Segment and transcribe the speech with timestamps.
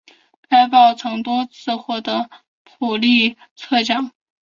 [0.49, 2.27] 该报曾多次获得
[2.79, 4.11] 普利策奖。